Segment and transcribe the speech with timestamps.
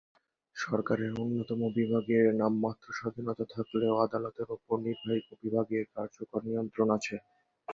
[0.55, 7.15] সরকারের অন্যান্য বিভাগের নামমাত্র স্বাধীনতা থাকলেও আদালতের উপর নির্বাহী বিভাগের কার্যকর নিয়ন্ত্রণে আছে।